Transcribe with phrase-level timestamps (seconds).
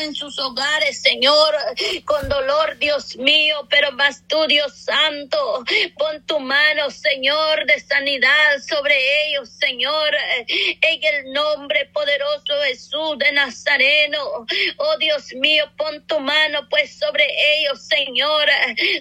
[0.00, 1.54] en sus hogares, Señor,
[2.04, 5.64] con dolor, Dios mío, pero más tú, Dios Santo,
[5.96, 10.14] pon tu mano, Señor, de sanidad sobre ellos, Señor,
[10.46, 14.46] en el nombre poderoso Jesús de Nazareno.
[14.76, 17.24] Oh Dios mío, pon tu mano pues sobre
[17.56, 18.48] ellos, Señor,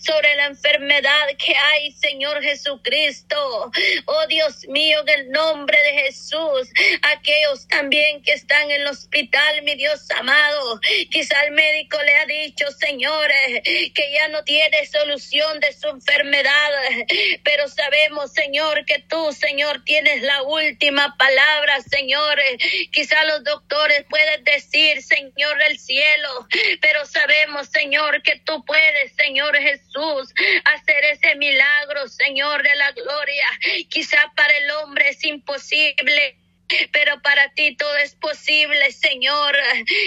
[0.00, 3.70] sobre la enfermedad que hay, Señor Jesucristo.
[4.06, 6.68] Oh Dios mío, en el nombre de Jesús,
[7.02, 10.80] aquellos también que están en el hospital, mi Dios amado,
[11.10, 13.62] quizá el médico le ha dicho, Señores,
[13.94, 16.70] que ya no tiene solución de su enfermedad,
[17.44, 22.56] pero sabemos, Señor, que tú, Señor, tienes la última palabra, Señores.
[22.92, 26.46] Quizá los doctores pueden decir, Señor del cielo,
[26.80, 30.32] pero sabemos, Señor, que tú puedes, Señor Jesús,
[30.64, 33.46] hacer ese milagro, Señor de la gloria.
[33.88, 36.36] Quizá para el hombre es imposible
[36.92, 39.56] pero para ti todo es posible, Señor.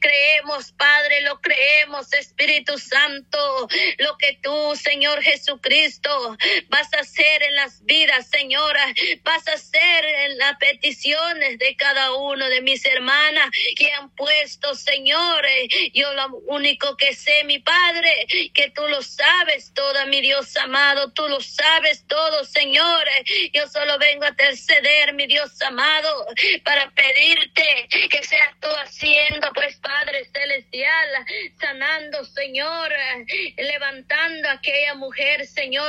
[0.00, 0.29] Creemos,
[0.76, 3.68] Padre, lo creemos, Espíritu Santo,
[3.98, 6.36] lo que tú, Señor Jesucristo,
[6.68, 8.84] vas a hacer en las vidas, Señora,
[9.22, 14.74] vas a hacer en las peticiones de cada uno de mis hermanas que han puesto,
[14.74, 15.44] Señor.
[15.92, 21.12] Yo lo único que sé, mi Padre, que tú lo sabes todo, mi Dios amado,
[21.12, 23.06] tú lo sabes todo, Señor.
[23.52, 26.26] Yo solo vengo a interceder, mi Dios amado,
[26.64, 27.88] para pedirte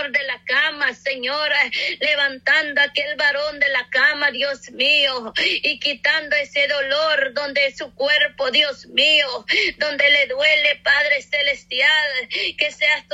[0.10, 1.52] De la cama, Señor,
[2.00, 7.94] levantando a aquel varón de la cama, Dios mío, y quitando ese dolor donde su
[7.94, 9.46] cuerpo, Dios mío,
[9.78, 13.08] donde le duele, Padre Celestial, que seas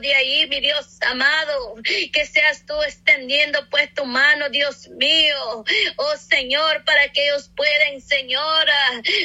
[0.00, 1.74] de ahí, mi Dios amado,
[2.12, 5.64] que seas tú extendiendo pues tu mano, Dios mío,
[5.96, 8.66] oh Señor, para que ellos puedan, Señor,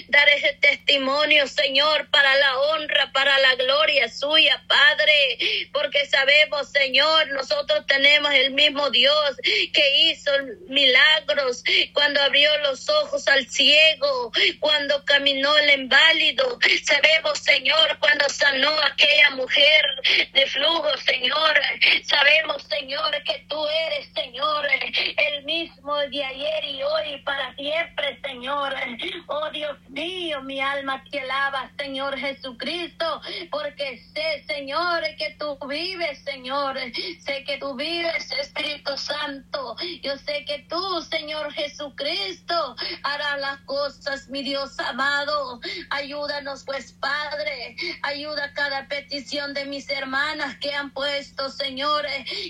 [0.08, 5.38] dar ese testimonio, Señor, para la honra, para la gloria suya, Padre,
[5.72, 10.32] porque sabemos, Señor, nosotros tenemos el mismo Dios que hizo
[10.67, 16.59] milagros cuando abrió los ojos al ciego, cuando caminó el inválido.
[16.83, 19.86] Sabemos, Señor, cuando sanó a aquella mujer
[20.33, 21.54] de flujo, Señor.
[22.04, 23.58] Sabemos, Señor, que tú
[23.88, 24.66] eres, Señor,
[25.17, 28.73] el mismo de ayer y hoy para siempre, Señor.
[29.27, 36.23] Oh Dios mío, mi alma te alaba, Señor Jesucristo, porque sé, Señor, que tú vives,
[36.23, 36.77] Señor.
[37.26, 39.76] Sé que tú vives, Espíritu Santo.
[40.04, 45.60] Yo sé que tú, Señor Jesucristo, harás las cosas, mi Dios amado.
[45.89, 47.76] Ayúdanos, pues, Padre.
[48.04, 52.06] Ayuda cada petición de mis hermanas que han puesto, Señor.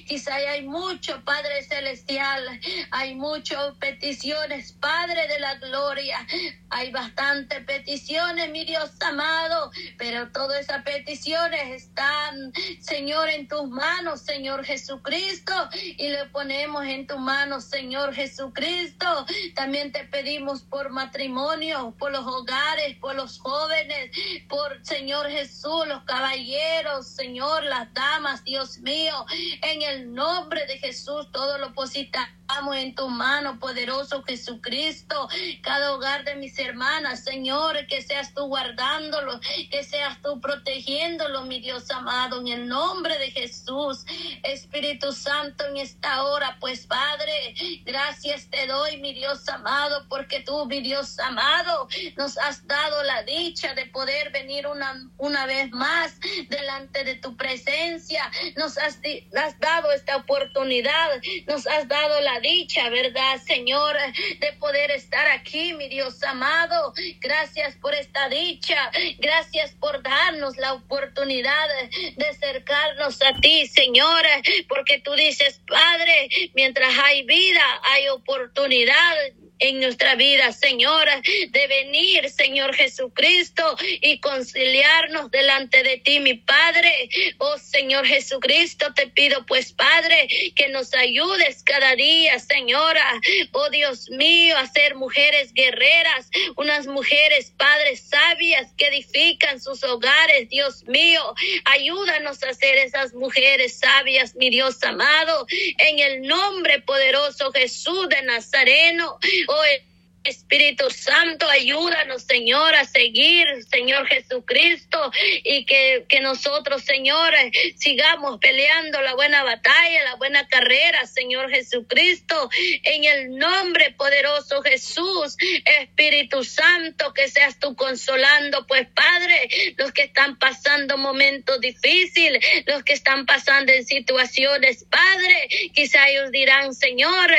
[0.08, 2.60] Quizá hay mucho, Padre Celestial.
[2.92, 6.26] Hay muchas peticiones Padre de la gloria.
[6.70, 14.22] Hay bastantes peticiones, mi Dios amado, pero todas esas peticiones están, Señor, en tus manos,
[14.22, 19.26] Señor Jesucristo, y le ponemos en tus manos, Señor Jesucristo.
[19.56, 24.12] También te pedimos por matrimonio, por los hogares, por los jóvenes,
[24.48, 29.25] por Señor Jesús, los caballeros, Señor, las damas, Dios mío,
[29.62, 32.41] en el nombre de Jesús, todo lo positamos
[32.75, 35.29] en tu mano, poderoso Jesucristo,
[35.62, 41.59] cada hogar de mis hermanas, Señor, que seas tú guardándolo, que seas tú protegiéndolo, mi
[41.59, 44.06] Dios amado, en el nombre de Jesús,
[44.44, 47.31] Espíritu Santo, en esta hora, pues Padre,
[47.85, 51.88] gracias te doy, mi Dios amado, porque tú, mi Dios amado,
[52.18, 56.19] nos has dado la dicha de poder venir una, una vez más
[56.50, 59.00] delante de tu presencia, nos has,
[59.35, 63.96] has dado esta oportunidad, nos has dado la dicha, ¿verdad, Señor?
[64.40, 66.94] De poder estar aquí, mi Dios amado.
[67.19, 68.91] Gracias por esta dicha.
[69.19, 71.68] Gracias por darnos la oportunidad
[72.16, 74.23] de acercarnos a ti, Señor.
[74.68, 79.16] Porque tú dices, Padre, mientras hay vida, hay oportunidad
[79.62, 81.08] en nuestra vida, Señor,
[81.50, 87.09] de venir, Señor Jesucristo, y conciliarnos delante de ti, mi Padre.
[87.38, 93.06] Oh Señor Jesucristo, te pido pues, Padre, que nos ayudes cada día, Señora.
[93.52, 100.50] Oh Dios mío, a ser mujeres guerreras, unas mujeres, Padres, sabias que edifican sus hogares,
[100.50, 101.22] Dios mío.
[101.66, 105.46] Ayúdanos a ser esas mujeres sabias, mi Dios amado,
[105.78, 109.20] en el nombre poderoso Jesús de Nazareno.
[109.53, 109.91] Oh
[110.23, 115.12] Espíritu Santo, ayúdanos, Señor, a seguir, Señor Jesucristo,
[115.44, 117.34] y que, que nosotros, Señor,
[117.76, 122.50] sigamos peleando la buena batalla, la buena carrera, Señor Jesucristo,
[122.84, 130.03] en el nombre poderoso Jesús, Espíritu Santo, que seas tú consolando, pues Padre, los que
[130.03, 137.32] están pasando momentos difíciles, los que están pasando en situaciones, Padre, quizá ellos dirán, Señor,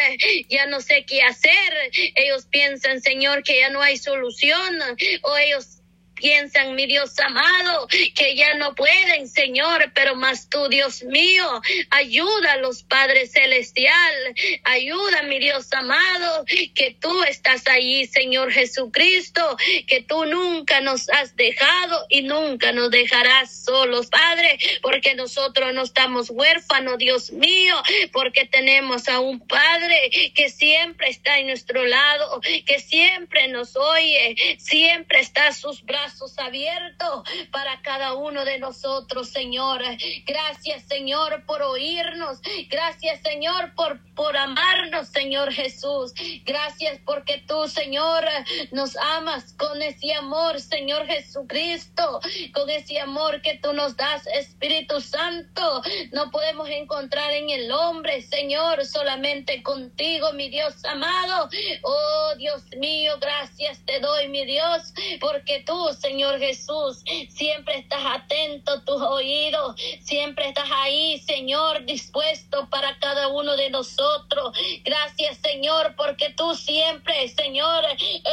[0.49, 4.79] ya no sé qué hacer, ellos piensan Señor, que ya no hay solución
[5.23, 5.82] o ellos
[6.23, 11.45] piensan, mi Dios amado, que ya no pueden, Señor, pero más tú, Dios mío,
[11.91, 14.15] ayuda a los Padre Celestial,
[14.63, 19.57] ayuda, mi Dios amado, que tú estás ahí, Señor Jesucristo,
[19.89, 25.83] que tú nunca nos has dejado y nunca nos dejarás solos, Padre, porque nosotros no
[25.83, 27.75] estamos huérfanos, Dios mío,
[28.13, 34.37] porque tenemos a un Padre que siempre está en nuestro lado, que siempre nos oye,
[34.59, 39.83] siempre está a sus brazos abiertos para cada uno de nosotros, Señor.
[40.27, 42.39] Gracias, Señor, por oírnos.
[42.69, 46.13] Gracias, Señor, por, por amarnos, Señor Jesús.
[46.45, 48.25] Gracias porque tú, Señor,
[48.73, 52.21] nos amas con ese amor, Señor Jesucristo,
[52.53, 55.83] con ese amor que tú nos das, Espíritu Santo.
[56.13, 61.49] No podemos encontrar en el hombre, Señor, solamente contigo, mi Dios amado.
[61.83, 67.03] Oh, Dios mío, gracias te doy, mi Dios, porque tú, Señor Jesús.
[67.31, 74.57] Siempre estás atento tus oídos, siempre estás ahí, Señor, dispuesto para cada uno de nosotros.
[74.85, 77.85] Gracias, Señor, porque tú siempre, Señor,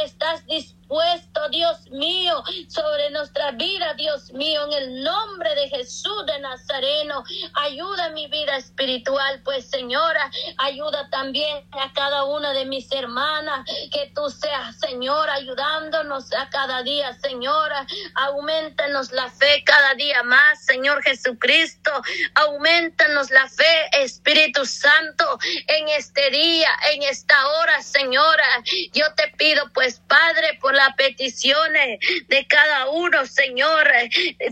[0.04, 6.26] estás dispuesto puesto, Dios mío, sobre nuestra vida, Dios mío, en el nombre de Jesús
[6.26, 7.22] de Nazareno.
[7.54, 10.28] Ayuda mi vida espiritual, pues Señora,
[10.58, 16.82] ayuda también a cada una de mis hermanas, que tú seas, Señor, ayudándonos a cada
[16.82, 17.86] día, Señora.
[18.16, 21.92] Aumentanos la fe cada día más, Señor Jesucristo.
[22.34, 25.38] Aumentanos la fe, Espíritu Santo,
[25.68, 28.64] en este día, en esta hora, Señora.
[28.92, 33.88] Yo te pido, pues, Padre, por las peticiones de cada uno, Señor.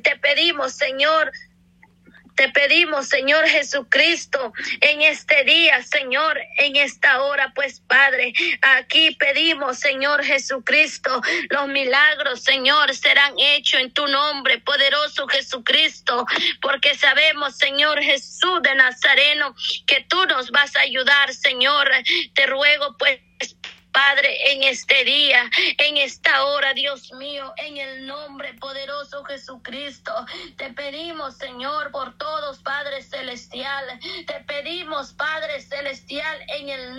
[0.02, 1.32] Te pedimos, Señor,
[2.38, 8.32] te pedimos, Señor Jesucristo, en este día, Señor, en esta hora, pues Padre,
[8.62, 11.20] aquí pedimos, Señor Jesucristo,
[11.50, 16.26] los milagros, Señor, serán hechos en tu nombre, poderoso Jesucristo,
[16.62, 21.90] porque sabemos, Señor Jesús de Nazareno, que tú nos vas a ayudar, Señor.
[22.34, 23.18] Te ruego, pues,
[23.98, 30.12] Padre, en este día, en esta hora, Dios mío, en el nombre poderoso Jesucristo,
[30.56, 36.98] te pedimos, Señor, por todos, Padre Celestial, te pedimos, Padre Celestial, en el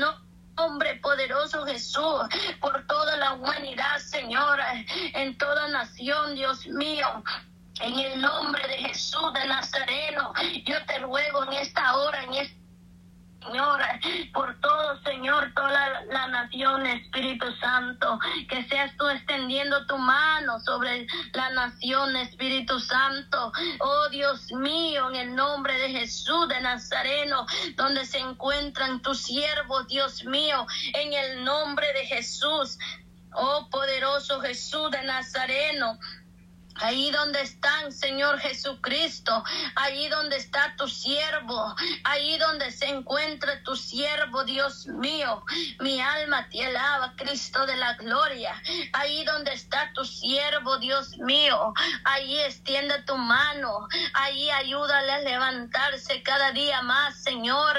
[0.57, 2.22] nombre poderoso Jesús,
[2.60, 4.60] por toda la humanidad, Señor,
[5.13, 7.24] en toda nación, Dios mío.
[7.80, 10.34] En el nombre de Jesús de Nazareno,
[10.66, 12.60] yo te ruego en esta hora, en este
[13.44, 13.81] Señor,
[14.33, 18.19] por todo, Señor, toda la, nación, Espíritu Santo,
[18.50, 23.51] que seas tú extendiendo tu mano sobre la nación, Espíritu Santo.
[23.80, 27.45] Oh Dios mío, en el nombre de Jesús de Nazareno,
[27.75, 32.77] donde se encuentran tus siervos, Dios mío, en el nombre de Jesús.
[33.33, 36.00] Oh poderoso Jesús de Nazareno,
[36.81, 39.44] Ahí donde están, Señor Jesucristo,
[39.76, 45.44] ahí donde está tu siervo, ahí donde se encuentra tu siervo, Dios mío,
[45.80, 48.62] mi alma te alaba, Cristo de la gloria.
[48.94, 51.74] Ahí donde está tu siervo, Dios mío,
[52.06, 57.77] ahí extiende tu mano, ahí ayúdale a levantarse cada día más, Señor.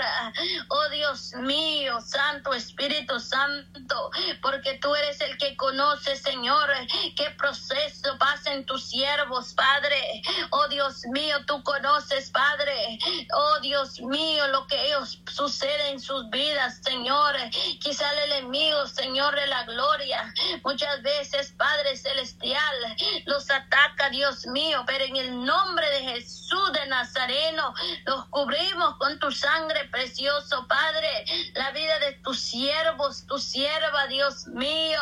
[0.68, 4.10] Oh Dios mío, Santo Espíritu Santo,
[4.42, 6.68] porque tú eres el que conoce, Señor,
[7.16, 8.29] qué proceso pasa
[8.60, 10.22] en tu siervos, Padre.
[10.50, 12.98] Oh Dios mío, tú conoces, Padre.
[13.32, 17.34] Oh Dios mío, lo que ellos sucede en sus vidas, Señor.
[17.80, 22.76] Quizá el enemigo, Señor de la gloria, muchas veces, Padre celestial,
[23.24, 27.74] los ataca, Dios mío, pero en el nombre de Jesús de Nazareno,
[28.04, 31.24] los cubrimos con tu sangre precioso, Padre.
[31.54, 35.00] La vida de tus siervos, tu sierva, Dios mío.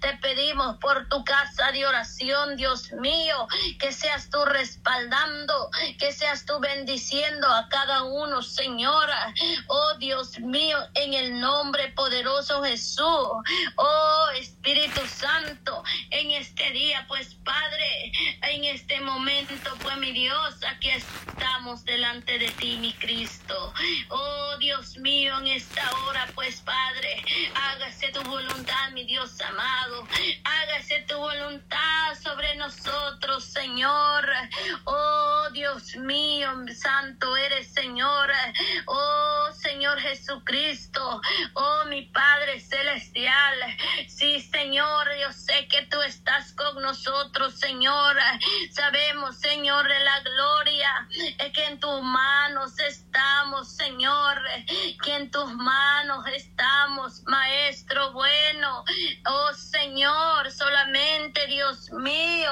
[0.00, 2.99] Te pedimos por tu casa de oración, Dios mío
[3.78, 9.34] que seas tú respaldando, que seas tú bendiciendo a cada uno, Señora.
[9.68, 13.28] Oh Dios mío, en el nombre poderoso Jesús.
[13.76, 18.12] Oh Espíritu Santo, en este día, pues Padre,
[18.42, 23.72] en este momento, pues mi Dios, aquí estamos delante de ti, mi Cristo.
[24.08, 27.22] Oh Dios mío, en esta hora, pues Padre,
[27.54, 30.06] hágase tu voluntad, mi Dios amado.
[30.44, 34.26] Hágase tu voluntad sobre nosotros, Señor.
[34.84, 38.30] Oh Dios mío, santo eres, Señor.
[38.86, 41.20] Oh Señor Jesucristo.
[41.54, 43.54] Oh mi Padre celestial.
[44.08, 46.49] Sí, Señor, yo sé que tú estás
[46.90, 48.16] nosotros, Señor.
[48.72, 52.72] Sabemos, Señor, la gloria, es que en tus manos
[53.64, 54.38] Señor,
[55.02, 58.84] que en tus manos estamos, Maestro bueno.
[59.26, 62.50] Oh Señor, solamente Dios mío,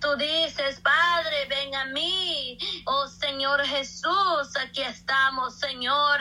[0.00, 2.58] tú dices, Padre, ven a mí.
[2.86, 6.20] Oh Señor Jesús, aquí estamos, Señor.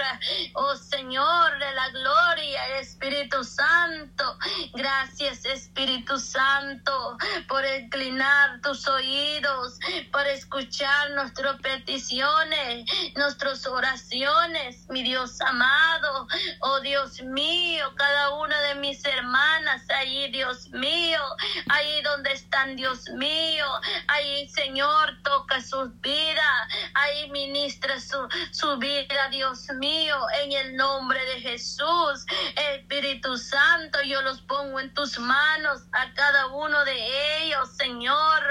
[0.54, 4.38] Oh Señor de la gloria, Espíritu Santo.
[4.74, 7.18] Gracias, Espíritu Santo,
[7.48, 9.80] por inclinar tus oídos,
[10.12, 16.28] por escuchar nuestras peticiones, nuestras oraciones, mi Dios amado.
[16.62, 21.22] Oh Dios mío, cada una de mis hermanas ahí, Dios mío,
[21.70, 23.66] ahí donde están, Dios mío,
[24.08, 26.62] ahí, Señor, toca sus vidas,
[26.96, 32.26] ahí ministra su, su vida, Dios mío, en el nombre de Jesús.
[32.74, 38.42] Espíritu Santo, yo los pongo en tus manos a cada uno de ellos, Señor.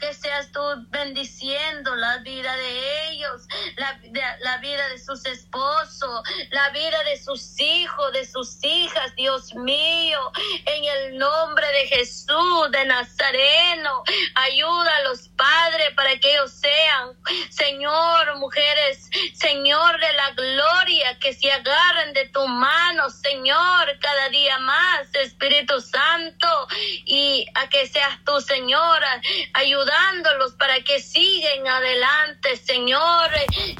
[0.00, 4.00] Que seas tú bendiciendo la vida de ellos, la,
[4.40, 10.20] la vida de sus esposos, la vida de sus hijos, de sus hijas, Dios mío.
[10.64, 14.04] En el nombre de Jesús de Nazareno,
[14.36, 17.10] ayuda a los padres para que ellos sean,
[17.50, 24.58] Señor, mujeres, Señor de la gloria, que se agarren de tu mano, Señor, cada día
[24.60, 26.68] más, Espíritu Santo,
[27.04, 29.20] y a que seas tú, Señora,
[29.54, 33.30] ayudándolos para que sigan adelante, Señor,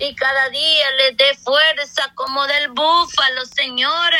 [0.00, 4.12] y cada día les dé fuerza como del búfalo, Señor,